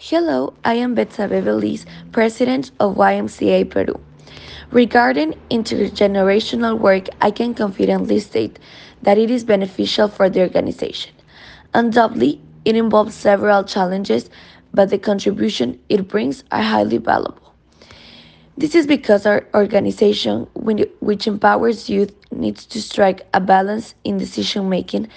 [0.00, 3.98] Hello, I am Betsabe Veliz, President of YMCA Peru.
[4.70, 8.60] Regarding intergenerational work, I can confidently state
[9.02, 11.12] that it is beneficial for the organization.
[11.74, 14.30] Undoubtedly, it involves several challenges,
[14.72, 17.52] but the contribution it brings are highly valuable.
[18.56, 24.68] This is because our organization, which empowers youth, needs to strike a balance in decision
[24.68, 25.08] making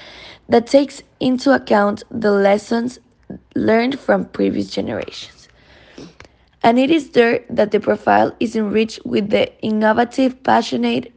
[0.49, 2.97] that takes into account the lessons
[3.55, 5.49] learned from previous generations.
[6.63, 11.11] And it is there that the profile is enriched with the innovative, passionate,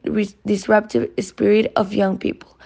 [0.47, 2.57] disruptive spirit of young people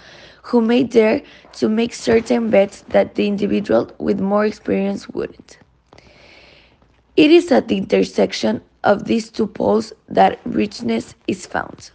[0.43, 1.21] who may dare
[1.53, 5.59] to make certain bets that the individual with more experience wouldn't.
[7.17, 11.91] It is at the intersection of these two poles that richness is found.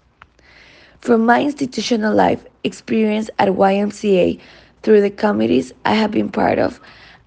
[1.00, 4.40] From my institutional life experience at YMCA
[4.84, 6.80] through the committees I have been part of,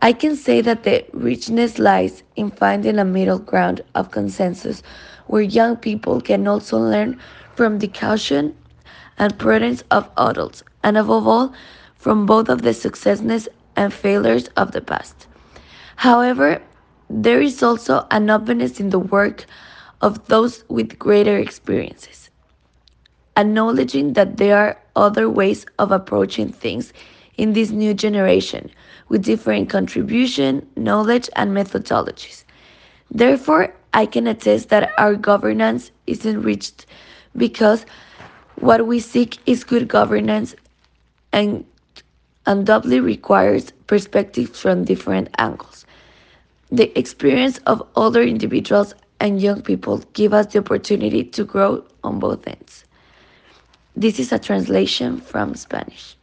[0.02, 4.82] I can say that the richness lies in finding a middle ground of consensus
[5.26, 7.18] where young people can also learn
[7.54, 8.54] from the caution
[9.18, 11.52] and prudence of adults, and above all,
[11.96, 15.26] from both of the successes and failures of the past.
[15.96, 16.60] However,
[17.08, 19.46] there is also an openness in the work
[20.02, 22.28] of those with greater experiences,
[23.36, 26.92] acknowledging that there are other ways of approaching things
[27.36, 28.70] in this new generation
[29.08, 32.44] with different contribution, knowledge, and methodologies.
[33.10, 36.86] Therefore, I can attest that our governance is enriched
[37.36, 37.86] because
[38.56, 40.54] what we seek is good governance
[41.32, 41.64] and
[42.46, 45.84] undoubtedly requires perspectives from different angles.
[46.70, 52.18] The experience of older individuals and young people give us the opportunity to grow on
[52.18, 52.84] both ends.
[53.94, 56.16] This is a translation from Spanish.